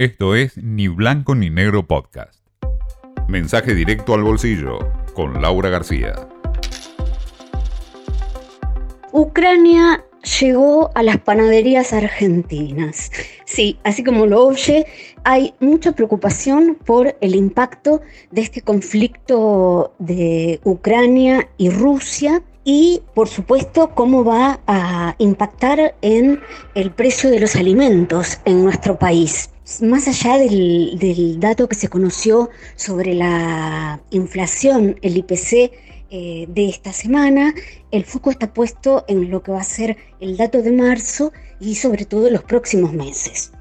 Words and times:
Esto 0.00 0.34
es 0.34 0.56
Ni 0.56 0.88
Blanco 0.88 1.34
ni 1.34 1.50
Negro 1.50 1.86
Podcast. 1.86 2.40
Mensaje 3.28 3.74
directo 3.74 4.14
al 4.14 4.22
bolsillo 4.22 4.78
con 5.12 5.42
Laura 5.42 5.68
García. 5.68 6.14
Ucrania 9.12 10.02
llegó 10.40 10.90
a 10.94 11.02
las 11.02 11.18
panaderías 11.18 11.92
argentinas. 11.92 13.12
Sí, 13.44 13.78
así 13.84 14.02
como 14.02 14.24
lo 14.24 14.46
oye, 14.46 14.86
hay 15.24 15.52
mucha 15.60 15.92
preocupación 15.92 16.78
por 16.82 17.14
el 17.20 17.34
impacto 17.34 18.00
de 18.30 18.40
este 18.40 18.62
conflicto 18.62 19.92
de 19.98 20.60
Ucrania 20.64 21.50
y 21.58 21.68
Rusia 21.68 22.42
y, 22.64 23.02
por 23.14 23.28
supuesto, 23.28 23.90
cómo 23.94 24.24
va 24.24 24.60
a 24.66 25.14
impactar 25.18 25.94
en 26.00 26.40
el 26.74 26.90
precio 26.90 27.28
de 27.28 27.40
los 27.40 27.54
alimentos 27.54 28.40
en 28.46 28.64
nuestro 28.64 28.98
país 28.98 29.50
más 29.80 30.08
allá 30.08 30.38
del, 30.38 31.38
dato 31.38 31.68
que 31.68 31.76
se 31.76 31.88
conoció 31.88 32.50
sobre 32.76 33.14
la 33.14 34.00
inflación, 34.10 34.96
el 35.02 35.16
IPC 35.18 35.72
eh, 36.10 36.46
de 36.48 36.68
esta 36.68 36.92
semana, 36.92 37.54
el 37.92 38.04
foco 38.04 38.30
está 38.30 38.52
puesto 38.52 39.04
en 39.06 39.30
lo 39.30 39.42
que 39.42 39.52
va 39.52 39.60
a 39.60 39.64
ser 39.64 39.96
el 40.18 40.36
dato 40.36 40.60
de 40.62 40.72
marzo 40.72 41.32
y 41.60 41.76
sobre 41.76 42.04
todo 42.04 42.28
los 42.30 42.42
próximos 42.42 42.92
meses. 42.92 43.52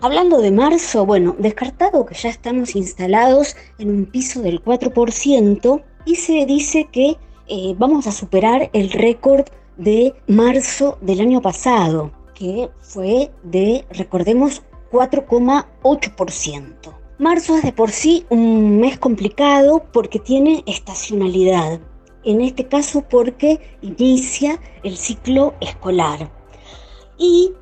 Hablando 0.00 0.40
de 0.40 0.50
marzo, 0.50 1.06
bueno, 1.06 1.36
descartado 1.38 2.04
que 2.06 2.16
ya 2.16 2.28
estamos 2.28 2.74
instalados 2.74 3.56
en 3.78 3.90
un 3.90 4.06
piso 4.06 4.42
del 4.42 4.60
4% 4.62 5.82
y 6.04 6.16
se 6.16 6.44
dice 6.44 6.88
que 6.90 7.16
eh, 7.46 7.74
vamos 7.78 8.08
a 8.08 8.12
superar 8.12 8.68
el 8.72 8.90
récord 8.90 9.46
de 9.76 10.12
marzo 10.26 10.98
del 11.00 11.20
año 11.20 11.40
pasado, 11.40 12.10
que 12.34 12.68
fue 12.80 13.30
de, 13.44 13.84
recordemos, 13.90 14.62
4,8%. 14.92 16.94
Marzo 17.18 17.56
es 17.56 17.62
de 17.62 17.72
por 17.72 17.90
sí 17.90 18.26
un 18.28 18.78
mes 18.78 18.98
complicado 18.98 19.84
porque 19.92 20.18
tiene 20.18 20.62
estacionalidad, 20.66 21.80
en 22.24 22.42
este 22.42 22.68
caso 22.68 23.02
porque 23.08 23.78
inicia 23.80 24.60
el 24.82 24.98
ciclo 24.98 25.54
escolar. 25.60 26.30
Y, 27.16 27.52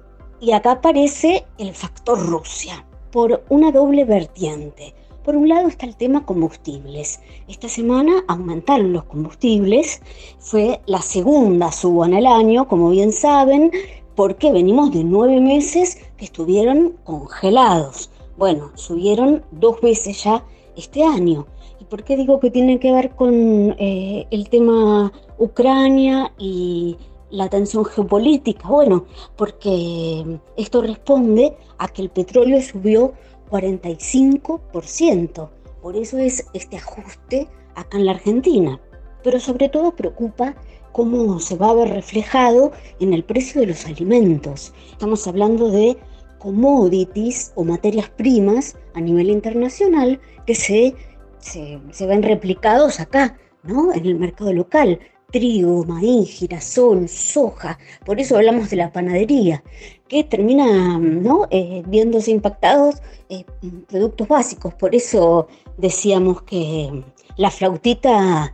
y 0.40 0.52
acá 0.52 0.72
aparece 0.72 1.46
el 1.58 1.74
factor 1.74 2.18
Rusia, 2.18 2.84
por 3.12 3.44
una 3.48 3.70
doble 3.70 4.04
vertiente. 4.04 4.94
Por 5.24 5.36
un 5.36 5.48
lado 5.48 5.68
está 5.68 5.86
el 5.86 5.96
tema 5.96 6.24
combustibles. 6.24 7.20
Esta 7.46 7.68
semana 7.68 8.24
aumentaron 8.26 8.92
los 8.92 9.04
combustibles, 9.04 10.00
fue 10.38 10.80
la 10.86 11.02
segunda 11.02 11.70
suba 11.70 12.06
en 12.06 12.14
el 12.14 12.26
año, 12.26 12.66
como 12.66 12.90
bien 12.90 13.12
saben, 13.12 13.70
porque 14.14 14.52
venimos 14.52 14.92
de 14.92 15.04
nueve 15.04 15.40
meses 15.40 15.98
que 16.16 16.24
estuvieron 16.24 16.96
congelados. 17.04 18.10
Bueno, 18.36 18.70
subieron 18.74 19.44
dos 19.50 19.80
veces 19.80 20.24
ya 20.24 20.44
este 20.76 21.04
año. 21.04 21.46
¿Y 21.80 21.84
por 21.84 22.04
qué 22.04 22.16
digo 22.16 22.40
que 22.40 22.50
tiene 22.50 22.78
que 22.78 22.92
ver 22.92 23.10
con 23.10 23.76
eh, 23.78 24.26
el 24.30 24.48
tema 24.48 25.12
Ucrania 25.38 26.32
y 26.38 26.96
la 27.30 27.48
tensión 27.48 27.84
geopolítica? 27.84 28.68
Bueno, 28.68 29.04
porque 29.36 30.40
esto 30.56 30.82
responde 30.82 31.56
a 31.78 31.88
que 31.88 32.02
el 32.02 32.10
petróleo 32.10 32.60
subió 32.62 33.12
45%. 33.50 35.48
Por 35.82 35.96
eso 35.96 36.18
es 36.18 36.46
este 36.52 36.76
ajuste 36.76 37.48
acá 37.74 37.98
en 37.98 38.06
la 38.06 38.12
Argentina. 38.12 38.80
Pero 39.22 39.38
sobre 39.40 39.68
todo 39.68 39.94
preocupa 39.94 40.54
cómo 40.92 41.40
se 41.40 41.56
va 41.56 41.70
a 41.70 41.74
ver 41.74 41.88
reflejado 41.88 42.72
en 42.98 43.12
el 43.12 43.24
precio 43.24 43.60
de 43.60 43.68
los 43.68 43.86
alimentos. 43.86 44.72
Estamos 44.92 45.26
hablando 45.26 45.70
de 45.70 45.96
commodities 46.38 47.52
o 47.54 47.64
materias 47.64 48.08
primas 48.10 48.76
a 48.94 49.00
nivel 49.00 49.30
internacional 49.30 50.20
que 50.46 50.54
se, 50.54 50.94
se, 51.38 52.06
ven 52.06 52.22
replicados 52.22 52.98
acá, 52.98 53.38
¿no? 53.62 53.92
En 53.92 54.06
el 54.06 54.16
mercado 54.16 54.52
local. 54.52 54.98
Trigo, 55.30 55.84
maíz, 55.84 56.28
girasol, 56.30 57.08
soja. 57.08 57.78
Por 58.04 58.18
eso 58.18 58.36
hablamos 58.36 58.68
de 58.70 58.76
la 58.76 58.90
panadería, 58.90 59.62
que 60.08 60.24
termina 60.24 60.98
¿no? 60.98 61.46
Eh, 61.50 61.84
viéndose 61.86 62.32
impactados 62.32 62.96
eh, 63.28 63.44
productos 63.86 64.26
básicos. 64.26 64.74
Por 64.74 64.92
eso 64.92 65.46
decíamos 65.78 66.42
que 66.42 67.04
la 67.36 67.50
flautita 67.50 68.52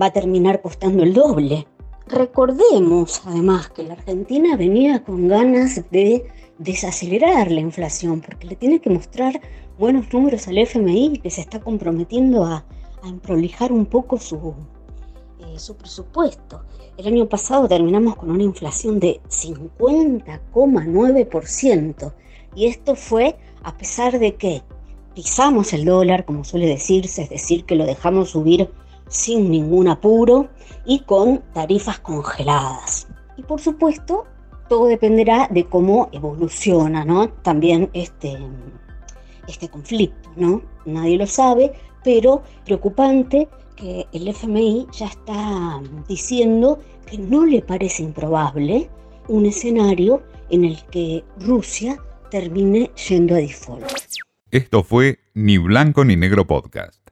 va 0.00 0.06
a 0.06 0.12
terminar 0.12 0.62
costando 0.62 1.02
el 1.02 1.14
doble. 1.14 1.66
Recordemos 2.06 3.22
además 3.26 3.68
que 3.70 3.82
la 3.82 3.94
Argentina 3.94 4.56
venía 4.56 5.02
con 5.04 5.26
ganas 5.28 5.82
de 5.90 6.26
desacelerar 6.58 7.50
la 7.50 7.60
inflación 7.60 8.20
porque 8.20 8.46
le 8.46 8.54
tiene 8.56 8.80
que 8.80 8.90
mostrar 8.90 9.40
buenos 9.78 10.12
números 10.12 10.46
al 10.48 10.58
FMI 10.58 11.20
que 11.22 11.30
se 11.30 11.40
está 11.42 11.60
comprometiendo 11.60 12.44
a, 12.44 12.64
emprolijar 13.04 13.70
un 13.70 13.86
poco 13.86 14.18
su, 14.18 14.56
eh, 15.38 15.56
su 15.56 15.76
presupuesto. 15.76 16.64
El 16.96 17.06
año 17.06 17.28
pasado 17.28 17.68
terminamos 17.68 18.16
con 18.16 18.32
una 18.32 18.42
inflación 18.42 18.98
de 18.98 19.20
50,9% 19.28 22.12
y 22.56 22.66
esto 22.66 22.96
fue 22.96 23.36
a 23.62 23.76
pesar 23.76 24.18
de 24.18 24.34
que 24.34 24.64
pisamos 25.14 25.72
el 25.72 25.84
dólar, 25.84 26.24
como 26.24 26.42
suele 26.42 26.66
decirse, 26.66 27.22
es 27.22 27.30
decir, 27.30 27.64
que 27.64 27.76
lo 27.76 27.86
dejamos 27.86 28.30
subir 28.30 28.68
sin 29.08 29.50
ningún 29.50 29.88
apuro 29.88 30.48
y 30.84 31.00
con 31.00 31.42
tarifas 31.52 31.98
congeladas. 32.00 33.08
Y 33.36 33.42
por 33.42 33.60
supuesto, 33.60 34.26
todo 34.68 34.86
dependerá 34.86 35.48
de 35.50 35.64
cómo 35.64 36.08
evoluciona 36.12 37.30
también 37.42 37.90
este, 37.92 38.36
este 39.46 39.68
conflicto. 39.68 40.30
¿no? 40.36 40.62
Nadie 40.84 41.18
lo 41.18 41.26
sabe, 41.26 41.72
pero 42.04 42.42
preocupante 42.64 43.48
que 43.76 44.06
el 44.12 44.28
FMI 44.28 44.86
ya 44.92 45.06
está 45.06 45.80
diciendo 46.08 46.80
que 47.06 47.18
no 47.18 47.46
le 47.46 47.62
parece 47.62 48.02
improbable 48.02 48.90
un 49.28 49.46
escenario 49.46 50.22
en 50.50 50.64
el 50.64 50.82
que 50.86 51.24
Rusia 51.40 51.98
termine 52.30 52.90
yendo 53.08 53.34
a 53.34 53.38
default. 53.38 53.86
Esto 54.50 54.82
fue 54.82 55.18
Ni 55.34 55.58
Blanco 55.58 56.04
ni 56.04 56.16
Negro 56.16 56.46
Podcast. 56.46 57.07